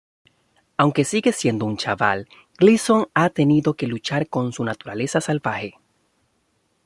[0.77, 5.75] Aunque sigue siendo un chaval, Gleason ha tenido que luchar con su naturaleza salvaje.